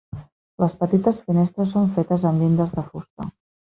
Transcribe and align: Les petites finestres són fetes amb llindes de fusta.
Les 0.63 0.71
petites 0.83 1.21
finestres 1.27 1.71
són 1.75 1.93
fetes 1.99 2.27
amb 2.31 2.45
llindes 2.45 2.77
de 2.79 2.87
fusta. 2.89 3.29